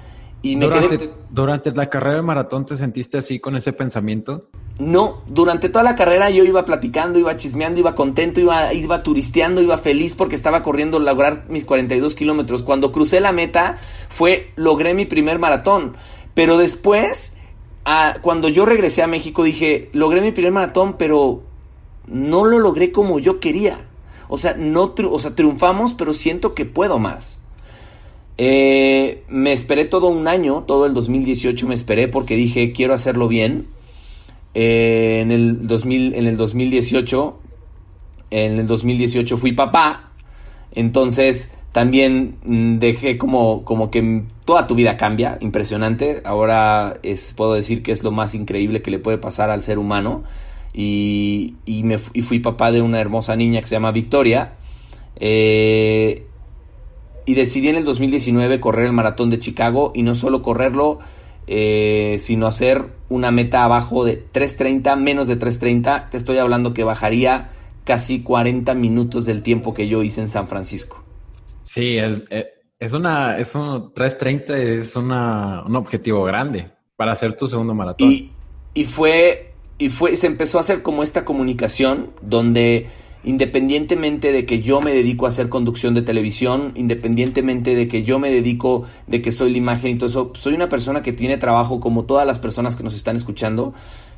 [0.44, 1.10] Y me durante, quedé...
[1.30, 4.50] durante la carrera de maratón te sentiste así con ese pensamiento?
[4.78, 9.62] No, durante toda la carrera yo iba platicando, iba chismeando, iba contento, iba, iba turisteando,
[9.62, 12.62] iba feliz porque estaba corriendo lograr mis 42 kilómetros.
[12.62, 13.78] Cuando crucé la meta
[14.10, 15.96] fue, logré mi primer maratón.
[16.34, 17.38] Pero después,
[18.20, 21.42] cuando yo regresé a México dije, logré mi primer maratón, pero
[22.06, 23.86] no lo logré como yo quería.
[24.28, 27.43] O sea, no o sea, triunfamos, pero siento que puedo más.
[28.36, 33.28] Eh, me esperé todo un año, todo el 2018 me esperé porque dije, quiero hacerlo
[33.28, 33.68] bien
[34.54, 37.38] eh, en, el 2000, en el 2018,
[38.30, 40.10] en el 2018 fui papá,
[40.72, 46.22] entonces también mm, dejé como, como que toda tu vida cambia, impresionante.
[46.24, 49.78] Ahora es, puedo decir que es lo más increíble que le puede pasar al ser
[49.78, 50.22] humano.
[50.72, 54.52] Y, me, fui papá de una hermosa niña que se llama Victoria.
[55.16, 56.26] Eh,
[57.26, 60.98] y decidí en el 2019 correr el maratón de Chicago y no solo correrlo,
[61.46, 66.10] eh, sino hacer una meta abajo de 3.30, menos de 3.30.
[66.10, 67.50] Te estoy hablando que bajaría
[67.84, 71.02] casi 40 minutos del tiempo que yo hice en San Francisco.
[71.64, 72.46] Sí, es, eh,
[72.78, 78.10] es una, es un 3.30 es una, un objetivo grande para hacer tu segundo maratón.
[78.10, 78.30] Y,
[78.74, 82.88] y fue, y fue, se empezó a hacer como esta comunicación donde
[83.24, 88.18] independientemente de que yo me dedico a hacer conducción de televisión, independientemente de que yo
[88.18, 91.36] me dedico, de que soy la imagen y todo eso, soy una persona que tiene
[91.36, 93.74] trabajo como todas las personas que nos están escuchando,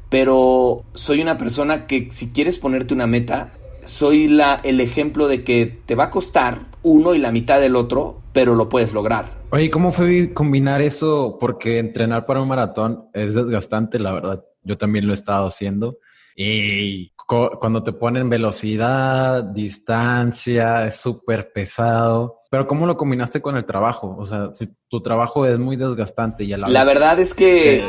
[0.09, 3.53] pero soy una persona que si quieres ponerte una meta,
[3.85, 7.77] soy la, el ejemplo de que te va a costar uno y la mitad del
[7.77, 9.31] otro, pero lo puedes lograr.
[9.51, 11.38] Oye, ¿cómo fue combinar eso?
[11.40, 14.45] Porque entrenar para un maratón es desgastante, la verdad.
[14.62, 15.99] Yo también lo he estado haciendo.
[16.38, 22.42] Y cuando te ponen velocidad, distancia, es súper pesado.
[22.51, 24.14] Pero ¿cómo lo combinaste con el trabajo?
[24.18, 27.83] O sea, si tu trabajo es muy desgastante y a la, la verdad es que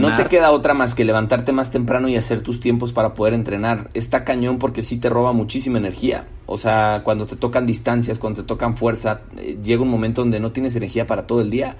[0.00, 3.34] no te queda otra más que levantarte más temprano y hacer tus tiempos para poder
[3.34, 3.90] entrenar.
[3.92, 6.26] Está cañón porque sí te roba muchísima energía.
[6.46, 10.40] O sea, cuando te tocan distancias, cuando te tocan fuerza, eh, llega un momento donde
[10.40, 11.76] no tienes energía para todo el día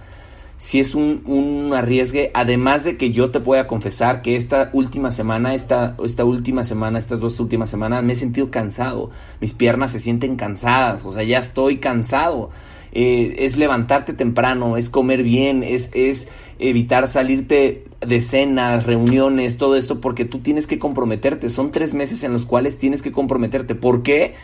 [0.62, 5.10] si es un, un, arriesgue, además de que yo te pueda confesar que esta última
[5.10, 9.90] semana, esta, esta última semana, estas dos últimas semanas, me he sentido cansado, mis piernas
[9.90, 12.50] se sienten cansadas, o sea, ya estoy cansado.
[12.92, 16.28] Eh, es levantarte temprano, es comer bien, es, es
[16.60, 21.48] evitar salirte de cenas, reuniones, todo esto, porque tú tienes que comprometerte.
[21.48, 23.74] Son tres meses en los cuales tienes que comprometerte.
[23.74, 24.34] ¿Por qué?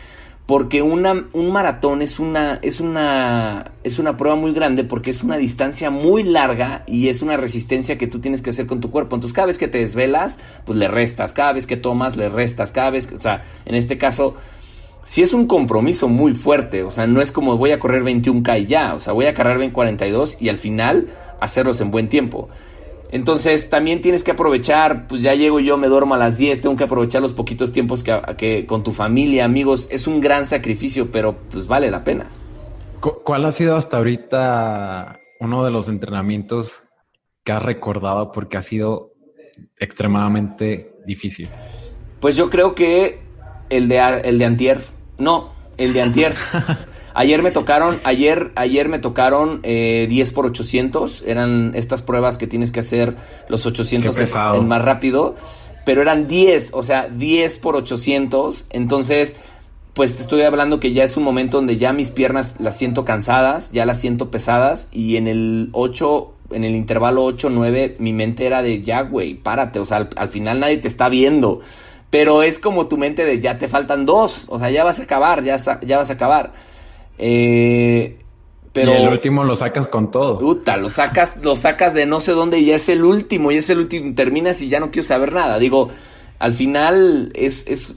[0.81, 5.37] Una, un maratón es una, es, una, es una prueba muy grande porque es una
[5.37, 9.15] distancia muy larga y es una resistencia que tú tienes que hacer con tu cuerpo.
[9.15, 12.71] Entonces cada vez que te desvelas, pues le restas, cada vez que tomas, le restas,
[12.71, 14.35] cada vez o sea, en este caso,
[15.03, 18.61] si es un compromiso muy fuerte, o sea, no es como voy a correr 21K
[18.61, 21.09] y ya, o sea, voy a correr 2042 y al final
[21.39, 22.49] hacerlos en buen tiempo.
[23.11, 26.75] Entonces también tienes que aprovechar, pues ya llego yo, me duermo a las 10, tengo
[26.75, 31.11] que aprovechar los poquitos tiempos que, que con tu familia, amigos, es un gran sacrificio,
[31.11, 32.27] pero pues vale la pena.
[32.99, 36.83] ¿Cuál ha sido hasta ahorita uno de los entrenamientos
[37.43, 39.13] que has recordado porque ha sido
[39.77, 41.47] extremadamente difícil?
[42.19, 43.21] Pues yo creo que
[43.69, 44.81] el de, el de antier,
[45.17, 46.35] no, el de antier.
[47.19, 51.25] Ayer me tocaron, ayer, ayer me tocaron eh, 10 por 800.
[51.27, 53.17] Eran estas pruebas que tienes que hacer
[53.49, 54.17] los 800
[54.55, 55.35] en, más rápido.
[55.83, 58.67] Pero eran 10, o sea, 10 por 800.
[58.69, 59.35] Entonces,
[59.95, 63.03] pues te estoy hablando que ya es un momento donde ya mis piernas las siento
[63.03, 64.87] cansadas, ya las siento pesadas.
[64.93, 69.33] Y en el 8, en el intervalo 8, 9, mi mente era de ya, güey,
[69.33, 69.79] párate.
[69.79, 71.59] O sea, al, al final nadie te está viendo.
[72.11, 74.45] Pero es como tu mente de ya te faltan dos.
[74.47, 76.68] O sea, ya vas a acabar, ya, ya vas a acabar.
[77.19, 78.17] Eh,
[78.71, 80.39] pero, y el último lo sacas con todo.
[80.39, 83.57] Puta, lo sacas, lo sacas de no sé dónde y ya es el último, y
[83.57, 84.15] es el último.
[84.15, 85.59] Terminas y ya no quiero saber nada.
[85.59, 85.89] Digo,
[86.39, 87.95] al final es, es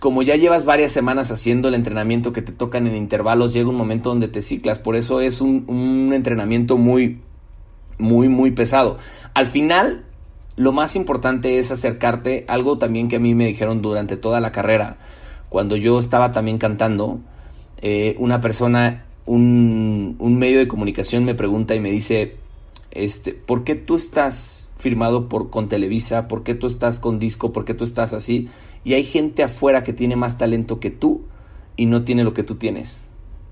[0.00, 3.76] como ya llevas varias semanas haciendo el entrenamiento que te tocan en intervalos, llega un
[3.76, 4.78] momento donde te ciclas.
[4.78, 7.20] Por eso es un, un entrenamiento muy,
[7.98, 8.98] muy, muy pesado.
[9.34, 10.04] Al final,
[10.56, 14.50] lo más importante es acercarte, algo también que a mí me dijeron durante toda la
[14.50, 14.96] carrera,
[15.50, 17.20] cuando yo estaba también cantando,
[17.78, 22.36] eh, una persona, un, un, medio de comunicación me pregunta y me dice,
[22.90, 26.28] este, ¿por qué tú estás firmado por, con Televisa?
[26.28, 27.52] ¿Por qué tú estás con disco?
[27.52, 28.48] ¿Por qué tú estás así?
[28.84, 31.24] Y hay gente afuera que tiene más talento que tú
[31.76, 33.00] y no tiene lo que tú tienes.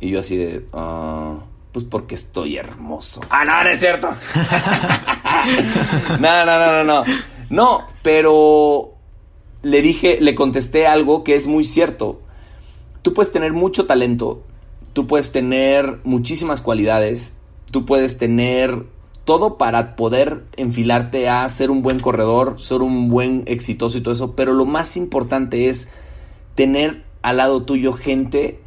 [0.00, 1.38] Y yo así de, uh,
[1.72, 3.20] pues porque estoy hermoso.
[3.30, 4.08] Ah, no, no es cierto.
[6.20, 7.04] no, no, no, no, no.
[7.50, 8.94] No, pero
[9.62, 12.20] le dije, le contesté algo que es muy cierto.
[13.04, 14.44] Tú puedes tener mucho talento,
[14.94, 17.36] tú puedes tener muchísimas cualidades,
[17.70, 18.86] tú puedes tener
[19.26, 24.14] todo para poder enfilarte a ser un buen corredor, ser un buen exitoso y todo
[24.14, 25.92] eso, pero lo más importante es
[26.54, 28.58] tener al lado tuyo gente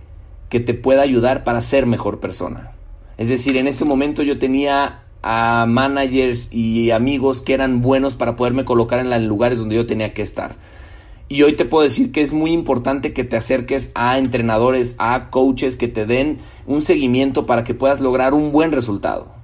[0.50, 2.74] que te pueda ayudar para ser mejor persona.
[3.18, 8.36] Es decir, en ese momento yo tenía a managers y amigos que eran buenos para
[8.36, 10.58] poderme colocar en los lugares donde yo tenía que estar.
[11.30, 15.30] Y hoy te puedo decir que es muy importante que te acerques a entrenadores, a
[15.30, 19.36] coaches que te den un seguimiento para que puedas lograr un buen resultado.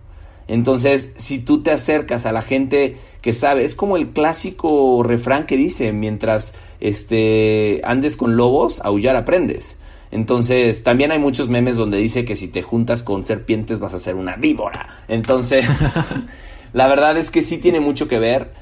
[0.47, 5.45] Entonces, si tú te acercas a la gente que sabe, es como el clásico refrán
[5.45, 9.79] que dice, mientras este, andes con lobos, aullar aprendes.
[10.11, 13.99] Entonces, también hay muchos memes donde dice que si te juntas con serpientes vas a
[13.99, 14.87] ser una víbora.
[15.07, 15.65] Entonces,
[16.73, 18.53] la verdad es que sí tiene mucho que ver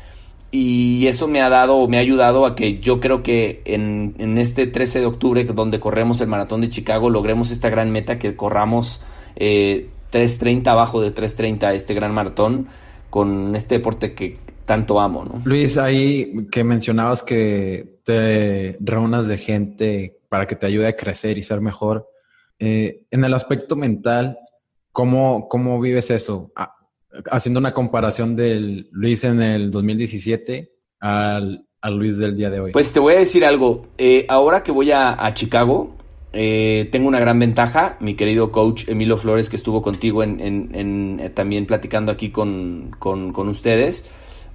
[0.52, 4.38] y eso me ha dado, me ha ayudado a que yo creo que en, en
[4.38, 8.36] este 13 de octubre, donde corremos el maratón de Chicago, logremos esta gran meta que
[8.36, 9.02] corramos
[9.38, 12.68] eh, 3.30 abajo de 3.30 este gran maratón
[13.10, 15.42] con este deporte que tanto amo, ¿no?
[15.46, 21.38] Luis, ahí que mencionabas que te reúnas de gente para que te ayude a crecer
[21.38, 22.10] y ser mejor.
[22.60, 24.38] Eh, en el aspecto mental,
[24.92, 26.52] ¿cómo, cómo vives eso?
[27.30, 32.72] Haciendo una comparación del Luis en el 2017 al, al, Luis del día de hoy.
[32.72, 33.88] Pues te voy a decir algo.
[33.98, 35.98] Eh, ahora que voy a, a Chicago,
[36.34, 41.20] eh, tengo una gran ventaja, mi querido coach Emilio Flores, que estuvo contigo en, en,
[41.20, 44.10] eh, también platicando aquí con, con, con, ustedes,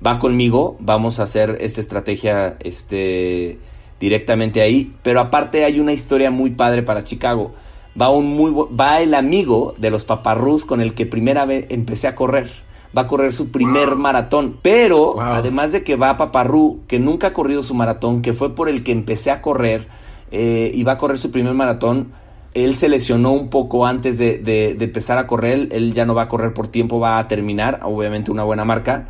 [0.05, 3.59] va conmigo, vamos a hacer esta estrategia este,
[4.01, 7.55] directamente ahí, pero aparte hay una historia muy padre para Chicago.
[8.01, 12.09] Va, un muy, va el amigo de los paparrús con el que primera vez empecé
[12.09, 12.49] a correr.
[12.97, 17.29] Va a correr su primer maratón, pero además de que va a Paparrú, que nunca
[17.29, 19.87] ha corrido su maratón, que fue por el que empecé a correr,
[20.31, 22.13] eh, y va a correr su primer maratón.
[22.55, 25.69] Él se lesionó un poco antes de, empezar a correr.
[25.73, 27.81] Él ya no va a correr por tiempo, va a terminar.
[27.83, 29.09] Obviamente una buena marca.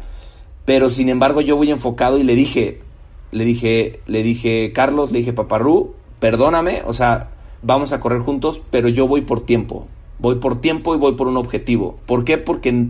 [0.64, 2.81] Pero sin embargo, yo voy enfocado y le dije,
[3.31, 8.62] le dije, le dije, Carlos, le dije, Paparrú, perdóname, o sea, vamos a correr juntos,
[8.71, 9.87] pero yo voy por tiempo.
[10.19, 11.99] Voy por tiempo y voy por un objetivo.
[12.07, 12.38] ¿Por qué?
[12.38, 12.88] Porque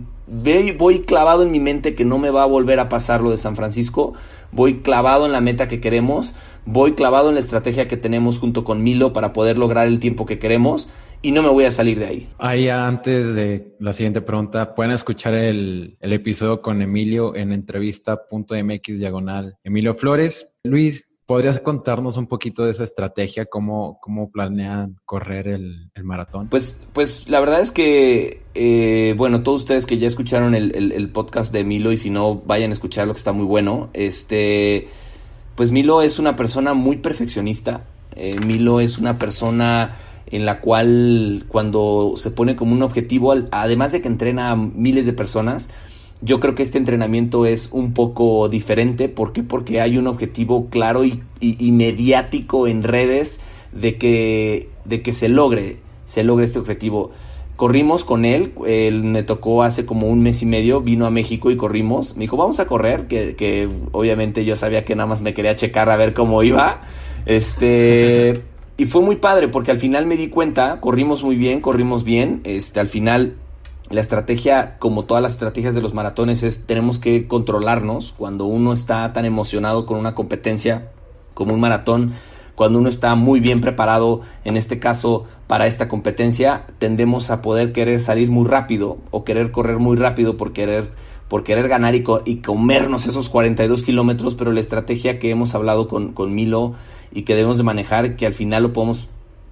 [0.77, 3.37] voy clavado en mi mente que no me va a volver a pasar lo de
[3.37, 4.13] San Francisco.
[4.51, 6.35] Voy clavado en la meta que queremos.
[6.65, 10.25] Voy clavado en la estrategia que tenemos junto con Milo para poder lograr el tiempo
[10.25, 10.89] que queremos.
[11.21, 12.29] Y no me voy a salir de ahí.
[12.37, 18.99] Ahí antes de la siguiente pregunta, pueden escuchar el, el episodio con Emilio en entrevista.mx
[18.99, 20.55] diagonal Emilio Flores.
[20.63, 23.47] Luis, ¿Podrías contarnos un poquito de esa estrategia?
[23.47, 26.47] ¿Cómo, cómo planean correr el, el maratón?
[26.47, 31.09] Pues, pues la verdad es que, eh, bueno, todos ustedes que ya escucharon el, el,
[31.09, 33.89] podcast de Milo y si no, vayan a escuchar lo que está muy bueno.
[33.91, 34.87] Este,
[35.55, 37.81] pues Milo es una persona muy perfeccionista.
[38.15, 43.91] Eh, Milo es una persona en la cual cuando se pone como un objetivo, además
[43.91, 45.71] de que entrena a miles de personas,
[46.21, 49.09] yo creo que este entrenamiento es un poco diferente.
[49.09, 49.43] ¿Por qué?
[49.43, 51.21] Porque hay un objetivo claro y,
[51.71, 57.11] mediático en redes de que, de que se logre, se logre este objetivo.
[57.55, 61.49] Corrimos con él, él me tocó hace como un mes y medio, vino a México
[61.49, 62.15] y corrimos.
[62.15, 65.55] Me dijo, vamos a correr, que, que obviamente yo sabía que nada más me quería
[65.55, 66.81] checar a ver cómo iba.
[67.25, 68.41] Este,
[68.77, 72.41] y fue muy padre porque al final me di cuenta, corrimos muy bien, corrimos bien.
[72.43, 73.35] Este, al final
[73.89, 78.73] la estrategia, como todas las estrategias de los maratones, es tenemos que controlarnos cuando uno
[78.73, 80.91] está tan emocionado con una competencia
[81.33, 82.13] como un maratón.
[82.55, 87.71] Cuando uno está muy bien preparado, en este caso para esta competencia, tendemos a poder
[87.71, 90.89] querer salir muy rápido o querer correr muy rápido por querer,
[91.27, 95.87] por querer ganar y, y comernos esos 42 kilómetros, pero la estrategia que hemos hablado
[95.87, 96.73] con, con Milo
[97.13, 99.07] y que debemos de manejar, que al final lo podemos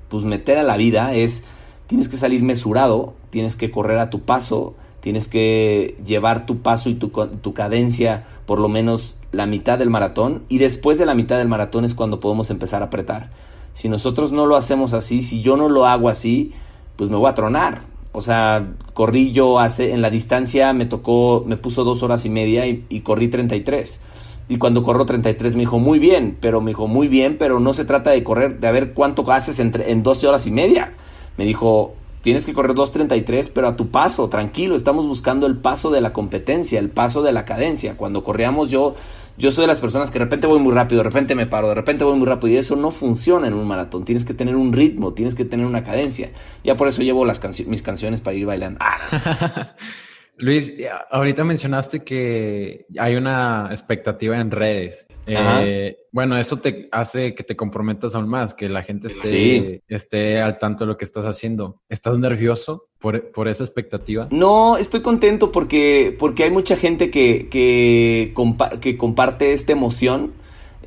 [0.10, 1.46] pues, meter a la vida, es
[1.88, 6.90] tienes que salir mesurado, tienes que correr a tu paso, tienes que llevar tu paso
[6.90, 11.14] y tu, tu, cadencia por lo menos la mitad del maratón y después de la
[11.14, 13.30] mitad del maratón es cuando podemos empezar a apretar.
[13.74, 16.54] Si nosotros no lo hacemos así, si yo no lo hago así,
[16.96, 17.82] pues me voy a tronar.
[18.14, 22.30] O sea, corrí yo hace, en la distancia me tocó, me puso dos horas y
[22.30, 24.00] media y, corrí 33.
[24.48, 27.74] Y cuando corro 33 me dijo, muy bien, pero me dijo, muy bien, pero no
[27.74, 30.94] se trata de correr, de ver cuánto haces entre, en 12 horas y media.
[31.38, 35.92] Me dijo, tienes que correr 2.33, pero a tu paso, tranquilo, estamos buscando el paso
[35.92, 37.98] de la competencia, el paso de la cadencia.
[37.98, 38.96] Cuando corríamos yo
[39.38, 41.68] yo soy de las personas que de repente voy muy rápido, de repente me paro,
[41.68, 44.06] de repente voy muy rápido y eso no funciona en un maratón.
[44.06, 46.32] Tienes que tener un ritmo, tienes que tener una cadencia.
[46.64, 48.80] Ya por eso llevo las mis canciones para ir bailando.
[50.38, 50.74] Luis,
[51.12, 55.06] ahorita mencionaste que hay una expectativa en redes.
[55.28, 60.42] Eh, bueno, eso te hace que te comprometas aún más, que la gente esté, esté
[60.42, 61.82] al tanto de lo que estás haciendo.
[61.88, 64.28] ¿Estás nervioso por, esa expectativa?
[64.32, 68.34] No, estoy contento porque, porque hay mucha gente que, que,
[68.82, 70.34] que comparte esta emoción.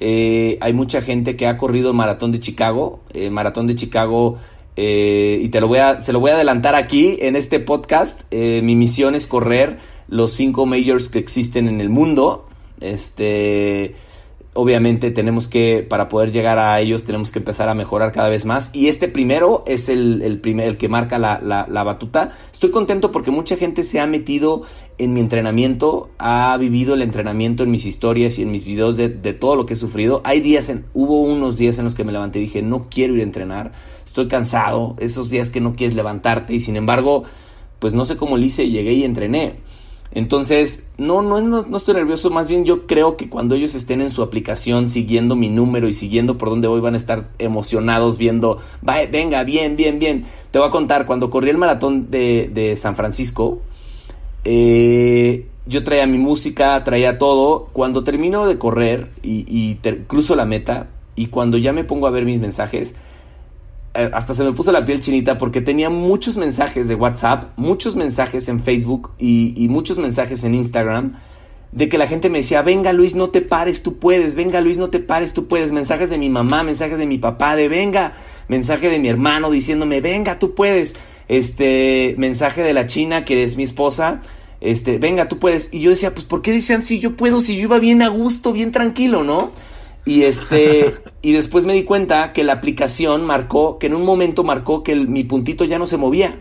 [0.01, 3.01] Eh, hay mucha gente que ha corrido el maratón de Chicago.
[3.15, 4.39] El maratón de Chicago
[4.81, 8.21] eh, y te lo voy a, se lo voy a adelantar aquí en este podcast.
[8.31, 12.47] Eh, mi misión es correr los cinco majors que existen en el mundo.
[12.81, 13.97] Este,
[14.59, 18.45] obviamente tenemos que, para poder llegar a ellos, tenemos que empezar a mejorar cada vez
[18.45, 18.71] más.
[18.75, 22.31] Y este primero es el, el, primer, el que marca la, la, batuta.
[22.53, 24.63] Estoy contento porque mucha gente se ha metido
[24.99, 29.09] en mi entrenamiento, ha vivido el entrenamiento en mis historias y en mis videos de,
[29.09, 30.23] de todo lo que he sufrido.
[30.25, 33.15] Hay días, en, hubo unos días en los que me levanté y dije, no quiero
[33.15, 33.73] ir a entrenar
[34.09, 37.25] estoy cansado, esos días que no quieres levantarte y sin embargo,
[37.79, 39.61] pues no sé cómo le hice, llegué y entrené.
[40.19, 44.11] Entonces, no, no, no, estoy nervioso, más bien yo creo que cuando ellos estén en
[44.11, 48.59] su aplicación siguiendo mi número y siguiendo por dónde voy van a estar emocionados viendo,
[48.83, 50.25] venga, bien, bien, bien.
[50.51, 53.63] Te voy a contar, cuando corrí el maratón de, San Francisco,
[54.43, 57.69] eh, yo traía mi música, traía todo.
[57.73, 59.77] Cuando termino de correr y,
[60.09, 62.97] cruzo la meta y cuando ya me pongo a ver mis mensajes,
[64.13, 68.49] hasta se me puso la piel chinita porque tenía muchos mensajes de WhatsApp, muchos mensajes
[68.49, 71.15] en Facebook y, muchos mensajes en Instagram
[71.73, 74.79] de que la gente me decía, venga Luis, no te pares, tú puedes, venga Luis,
[74.79, 78.15] no te pares, tú puedes, mensajes de mi mamá, mensajes de mi papá, de venga,
[78.49, 80.97] mensaje de mi hermano diciéndome, venga, tú puedes,
[81.29, 84.21] este, mensaje de la china que es mi esposa,
[84.61, 87.57] este, venga, tú puedes, y yo decía, pues, ¿por qué dicen si yo puedo, si
[87.57, 89.53] yo iba bien a gusto, bien tranquilo, ¿no?
[90.05, 94.45] Y este, y después me di cuenta que la aplicación marcó, que en un momento
[94.45, 96.39] marcó que mi puntito ya no se movía.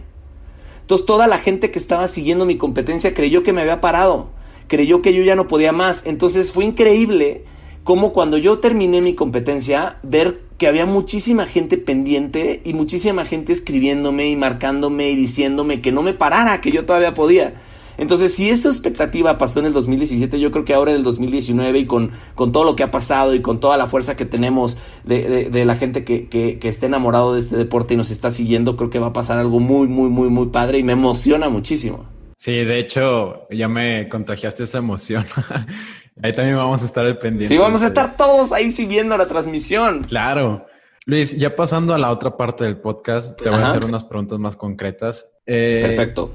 [0.81, 4.29] Entonces toda la gente que estaba siguiendo mi competencia creyó que me había parado,
[4.67, 6.05] creyó que yo ya no podía más.
[6.05, 7.43] Entonces fue increíble
[7.83, 13.53] como cuando yo terminé mi competencia, ver que había muchísima gente pendiente y muchísima gente
[13.53, 17.53] escribiéndome y marcándome y diciéndome que no me parara, que yo todavía podía.
[17.97, 21.79] Entonces, si esa expectativa pasó en el 2017, yo creo que ahora en el 2019
[21.79, 24.77] y con, con todo lo que ha pasado y con toda la fuerza que tenemos
[25.03, 28.31] de, de, la gente que, que, que, esté enamorado de este deporte y nos está
[28.31, 31.49] siguiendo, creo que va a pasar algo muy, muy, muy, muy padre y me emociona
[31.49, 32.05] muchísimo.
[32.37, 35.25] Sí, de hecho, ya me contagiaste esa emoción.
[36.21, 37.53] ahí también vamos a estar al pendiente.
[37.53, 40.03] Sí, vamos a estar todos ahí siguiendo la transmisión.
[40.03, 40.67] Claro.
[41.05, 44.37] Luis, ya pasando a la otra parte del podcast, te voy a hacer unas preguntas
[44.39, 45.25] más concretas.
[45.45, 46.33] Eh, Perfecto.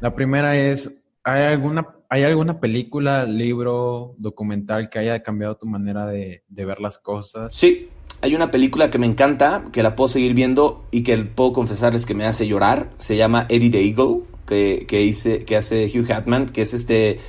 [0.00, 6.06] La primera es, ¿Hay alguna, ¿Hay alguna película, libro, documental que haya cambiado tu manera
[6.06, 7.54] de, ver las cosas?
[7.54, 7.88] Sí,
[8.20, 12.04] hay una película que me encanta, que la puedo seguir viendo y que puedo confesarles
[12.04, 12.90] que me hace llorar.
[12.98, 17.20] Se llama Eddie the Eagle, que, que, hice, que hace Hugh Hatman, que es este,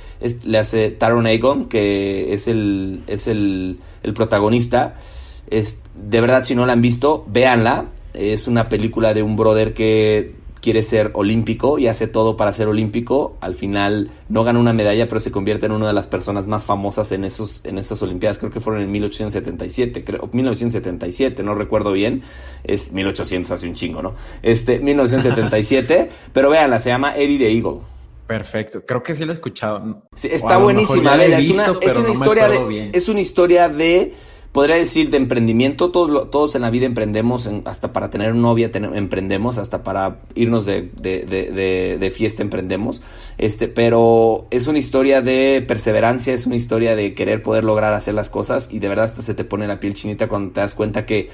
[0.44, 4.96] le hace Taron Egon, que es el, es el, el protagonista.
[5.48, 7.86] Es, de verdad, si no la han visto, véanla.
[8.12, 10.34] Es una película de un brother que
[10.66, 13.36] quiere ser olímpico y hace todo para ser olímpico.
[13.40, 16.64] Al final no gana una medalla, pero se convierte en una de las personas más
[16.64, 18.38] famosas en, esos, en esas Olimpiadas.
[18.38, 22.24] Creo que fueron en 1877, creo, 1977, no recuerdo bien.
[22.64, 24.16] Es 1800, hace un chingo, ¿no?
[24.42, 27.82] Este, 1977, pero véanla, se llama Eddie the Eagle.
[28.26, 30.02] Perfecto, creo que sí la he escuchado.
[30.20, 34.14] está buenísima, es, una, es una historia de, es una historia de
[34.56, 39.58] podría decir de emprendimiento, todos, todos en la vida emprendemos, hasta para tener novia emprendemos,
[39.58, 43.02] hasta para irnos de, de, de, fiesta emprendemos,
[43.36, 48.14] este, pero es una historia de perseverancia, es una historia de querer poder lograr hacer
[48.14, 50.72] las cosas y de verdad hasta se te pone la piel chinita cuando te das
[50.72, 51.28] cuenta que,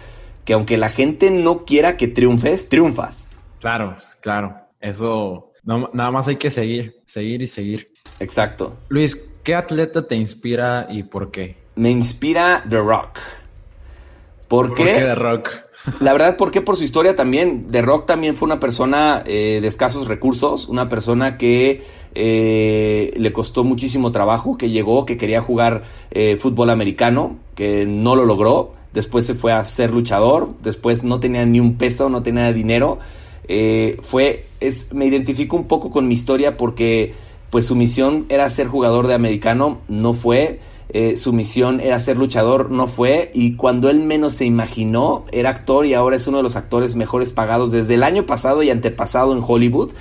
[0.44, 3.28] que aunque la gente no quiera que triunfes, triunfas.
[3.60, 7.92] Claro, claro, eso nada más hay que seguir, seguir y seguir.
[8.18, 8.78] Exacto.
[8.88, 11.61] Luis, ¿qué atleta te inspira y por qué?
[11.74, 13.18] Me inspira The Rock.
[14.48, 14.84] ¿Por, qué?
[14.84, 15.50] The Rock?
[16.00, 16.60] La verdad, ¿por qué?
[16.60, 17.66] Por su historia también.
[17.70, 21.82] The Rock también fue una persona eh, de escasos recursos, una persona que
[22.14, 28.14] eh, le costó muchísimo trabajo, que llegó, que quería jugar eh, fútbol americano, que no
[28.14, 28.74] lo logró.
[28.92, 32.98] Después se fue a ser luchador, después no tenía ni un peso, no tenía dinero.
[34.02, 37.14] fue, es, me identifico un poco con mi historia porque
[37.50, 40.60] pues su misión era ser jugador de americano, no fue
[40.94, 45.48] eh, su misión era ser luchador, no fue, y cuando él menos se imaginó, era
[45.48, 48.68] actor y ahora es uno de los actores mejores pagados desde el año pasado y
[48.68, 49.92] antepasado en Hollywood,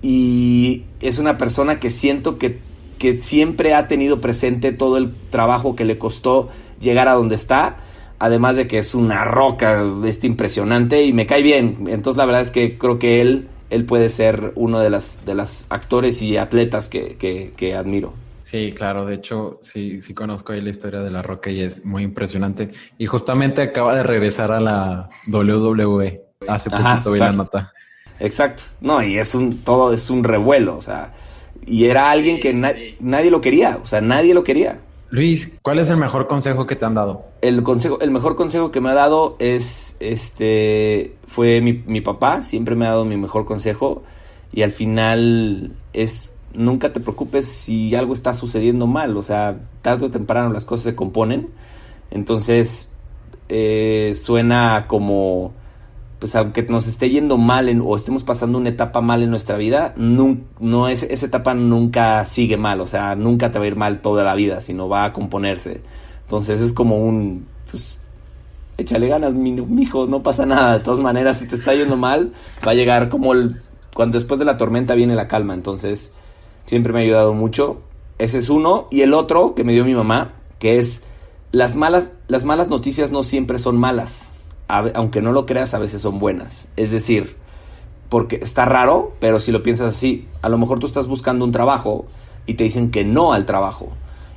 [0.00, 2.60] y es una persona que siento que,
[2.98, 6.48] que siempre ha tenido presente todo el trabajo que le costó
[6.80, 7.76] llegar a donde está,
[8.18, 12.40] además de que es una roca este impresionante y me cae bien, entonces la verdad
[12.40, 16.38] es que creo que él, él puede ser uno de las, de las actores y
[16.38, 18.14] atletas que, que, que admiro.
[18.50, 21.84] Sí, claro, de hecho, sí, sí conozco ahí la historia de La Roca y es
[21.84, 22.70] muy impresionante.
[22.96, 26.22] Y justamente acaba de regresar a la WWE.
[26.48, 27.74] Hace poquito vi la nota.
[28.18, 28.62] Exacto.
[28.80, 31.12] No, y es un, todo es un revuelo, o sea,
[31.66, 34.80] y era alguien que nadie lo quería, o sea, nadie lo quería.
[35.10, 37.26] Luis, ¿cuál es el mejor consejo que te han dado?
[37.42, 42.42] El consejo, el mejor consejo que me ha dado es, este, fue mi, mi papá,
[42.42, 44.04] siempre me ha dado mi mejor consejo
[44.54, 50.06] y al final es nunca te preocupes si algo está sucediendo mal, o sea, tarde
[50.06, 51.48] o temprano las cosas se componen,
[52.10, 52.90] entonces
[53.48, 55.52] eh, suena como,
[56.18, 59.94] pues aunque nos esté yendo mal o estemos pasando una etapa mal en nuestra vida,
[59.96, 64.00] no, es, esa etapa nunca sigue mal, o sea, nunca te va a ir mal
[64.00, 65.80] toda la vida, sino va a componerse.
[66.24, 67.96] Entonces es como un, pues,
[68.76, 70.78] échale ganas, mi, hijo, no pasa nada.
[70.78, 72.32] De todas maneras, si te está yendo mal,
[72.66, 73.62] va a llegar como el,
[73.94, 75.54] cuando después de la tormenta viene la calma.
[75.54, 76.14] Entonces,
[76.68, 77.80] siempre me ha ayudado mucho.
[78.18, 78.88] Ese es uno.
[78.90, 81.04] Y el otro que me dio mi mamá, que es
[81.50, 84.34] las malas, las malas noticias no siempre son malas.
[84.68, 86.68] aunque no lo creas, a veces son buenas.
[86.76, 87.36] Es decir,
[88.10, 91.52] porque está raro, pero si lo piensas así, a lo mejor tú estás buscando un
[91.52, 92.04] trabajo
[92.44, 93.88] y te dicen que no al trabajo.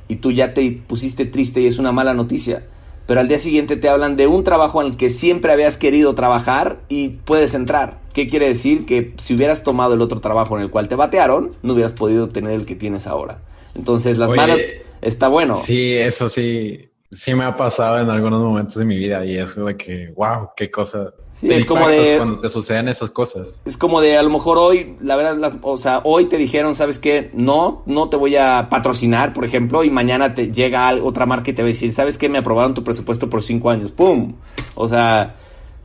[0.08, 2.64] Y tú ya te pusiste triste y es una mala noticia.
[3.06, 6.80] Pero al día siguiente te hablan de un trabajo el que siempre habías querido trabajar
[6.88, 8.01] y puedes entrar.
[8.12, 8.84] ¿Qué quiere decir?
[8.84, 12.28] Que si hubieras tomado el otro trabajo en el cual te batearon, no hubieras podido
[12.28, 13.38] tener el que tienes ahora.
[13.74, 14.60] Entonces, las manos
[15.00, 15.54] está bueno.
[15.54, 19.54] Sí, eso sí, sí me ha pasado en algunos momentos de mi vida y es
[19.54, 21.12] de que, wow, qué cosa.
[21.30, 23.62] Sí, es como de cuando te suceden esas cosas.
[23.64, 26.74] Es como de a lo mejor hoy, la verdad, las, o sea, hoy te dijeron,
[26.74, 31.24] sabes qué, no, no te voy a patrocinar, por ejemplo, y mañana te llega otra
[31.24, 33.90] marca y te va a decir, sabes qué, me aprobaron tu presupuesto por cinco años,
[33.92, 34.34] pum,
[34.74, 35.36] o sea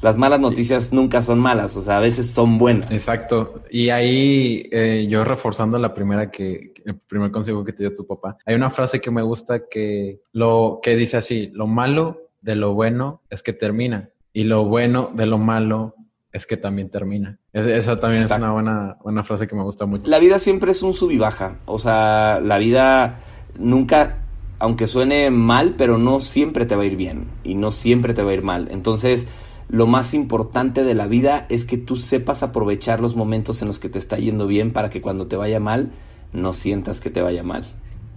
[0.01, 2.91] las malas noticias nunca son malas, o sea, a veces son buenas.
[2.91, 3.63] Exacto.
[3.71, 8.05] Y ahí eh, yo reforzando la primera que, el primer consejo que te dio tu
[8.05, 12.55] papá, hay una frase que me gusta que lo que dice así, lo malo de
[12.55, 15.95] lo bueno es que termina y lo bueno de lo malo
[16.31, 17.39] es que también termina.
[17.53, 20.07] esa también es una buena, buena frase que me gusta mucho.
[20.07, 23.19] La vida siempre es un sub y baja, o sea, la vida
[23.57, 24.23] nunca
[24.59, 28.23] aunque suene mal, pero no siempre te va a ir bien y no siempre te
[28.23, 28.67] va a ir mal.
[28.71, 29.27] Entonces,
[29.69, 33.79] lo más importante de la vida es que tú sepas aprovechar los momentos en los
[33.79, 35.91] que te está yendo bien para que cuando te vaya mal,
[36.31, 37.65] no sientas que te vaya mal.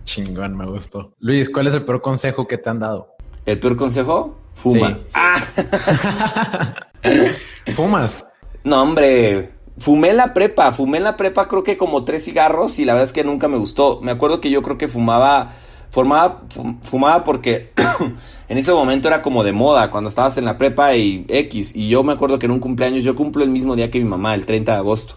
[0.05, 1.13] Chingón, me gustó.
[1.19, 3.09] Luis, ¿cuál es el peor consejo que te han dado?
[3.47, 4.37] ¿El peor consejo?
[4.55, 4.99] Fuma.
[5.15, 5.41] Ah.
[7.75, 8.25] ¿Fumas?
[8.65, 9.53] No, hombre.
[9.79, 10.71] Fumé en la prepa.
[10.73, 13.49] Fumé en la prepa creo que como tres cigarros y la verdad es que nunca
[13.49, 14.01] me gustó.
[14.03, 15.55] Me acuerdo que yo creo que fumaba
[15.91, 16.43] Formaba,
[16.83, 17.73] fumaba porque
[18.49, 21.75] en ese momento era como de moda, cuando estabas en la prepa y X.
[21.75, 24.05] Y yo me acuerdo que en un cumpleaños, yo cumplo el mismo día que mi
[24.05, 25.15] mamá, el 30 de agosto.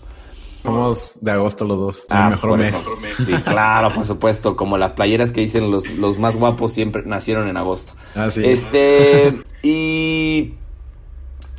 [0.64, 2.04] Somos de agosto los dos.
[2.10, 2.74] Ah, mejor mes.
[3.18, 4.56] Sí, claro, por supuesto.
[4.56, 7.94] Como las playeras que dicen los, los más guapos siempre nacieron en agosto.
[8.16, 8.42] Ah, sí.
[8.46, 10.54] Este, y,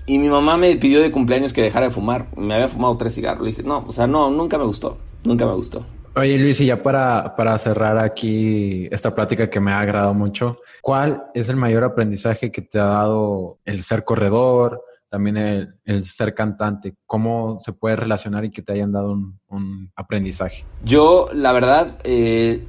[0.07, 2.29] y mi mamá me pidió de cumpleaños que dejara de fumar.
[2.37, 3.43] Me había fumado tres cigarros.
[3.43, 4.97] Le dije, no, o sea, no, nunca me gustó.
[5.25, 5.85] Nunca me gustó.
[6.17, 10.59] Oye Luis, y ya para, para cerrar aquí esta plática que me ha agradado mucho,
[10.81, 15.37] ¿cuál es el mayor aprendizaje que te ha dado el ser corredor, también
[15.85, 16.95] el, ser cantante?
[17.05, 20.65] ¿Cómo se puede relacionar y que te hayan dado un, aprendizaje?
[20.85, 22.65] Yo, la verdad, eh,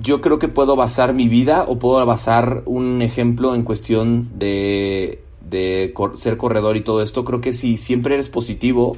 [0.00, 5.22] yo creo que puedo basar mi vida o puedo basar un ejemplo en cuestión de,
[5.42, 7.26] de ser corredor y todo esto.
[7.26, 8.96] Creo que si siempre eres positivo,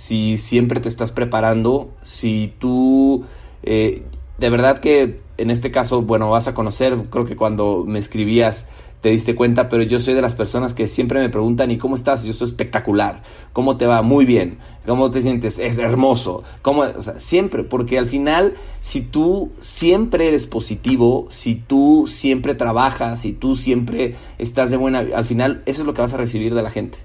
[0.00, 3.26] si siempre te estás preparando, si tú,
[3.62, 4.02] eh,
[4.38, 8.66] de verdad que en este caso, bueno, vas a conocer, creo que cuando me escribías
[9.02, 11.96] te diste cuenta, pero yo soy de las personas que siempre me preguntan, ¿y cómo
[11.96, 12.24] estás?
[12.24, 13.22] Yo estoy espectacular,
[13.52, 14.00] ¿cómo te va?
[14.00, 15.58] Muy bien, ¿cómo te sientes?
[15.58, 16.80] Es hermoso, ¿cómo?
[16.80, 23.20] O sea, siempre, porque al final, si tú siempre eres positivo, si tú siempre trabajas,
[23.20, 26.54] si tú siempre estás de buena, al final, eso es lo que vas a recibir
[26.54, 27.00] de la gente.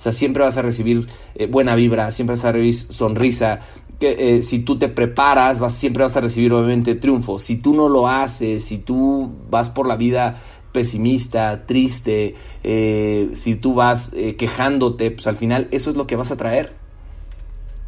[0.00, 3.60] O sea, siempre vas a recibir eh, buena vibra, siempre vas a recibir sonrisa.
[3.98, 7.38] Que, eh, si tú te preparas, vas, siempre vas a recibir obviamente triunfo.
[7.38, 10.40] Si tú no lo haces, si tú vas por la vida
[10.72, 12.34] pesimista, triste,
[12.64, 16.72] eh, si tú vas quejándote, pues al final eso es lo que vas a traer.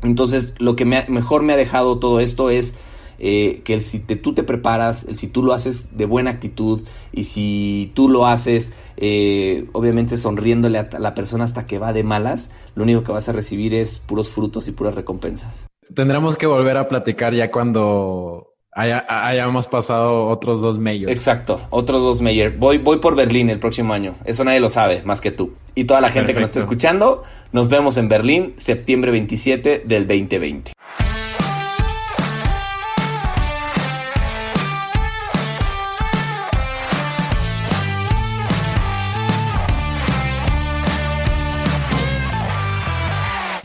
[0.02, 2.76] Entonces, lo que mejor me ha dejado todo esto es
[3.24, 6.82] eh, que el, si tú te preparas, el si tú lo haces de buena actitud
[7.12, 12.02] y si tú lo haces eh, obviamente sonriéndole a la persona hasta que va de
[12.02, 15.68] malas, lo único que vas a recibir es puros frutos y puras recompensas.
[15.94, 21.12] Tendremos que volver a platicar ya cuando hayamos pasado otros dos mayors.
[21.12, 22.58] Exacto, otros dos mayors.
[22.58, 24.16] Voy, voy por Berlín el próximo año.
[24.24, 25.54] Eso nadie lo sabe, más que tú.
[25.76, 30.08] Y toda la gente que nos está escuchando, nos vemos en Berlín, septiembre 27 del
[30.08, 30.72] 2020.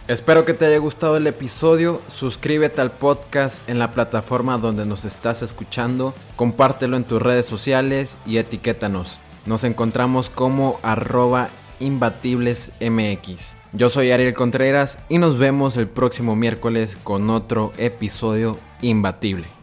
[0.07, 2.01] Espero que te haya gustado el episodio.
[2.07, 6.13] Suscríbete al podcast en la plataforma donde nos estás escuchando.
[6.37, 9.19] Compártelo en tus redes sociales y etiquétanos.
[9.45, 11.49] Nos encontramos como arroba
[11.81, 13.57] imbatiblesmx.
[13.73, 19.56] Yo soy Ariel Contreras y nos vemos el próximo miércoles con otro episodio imbatible.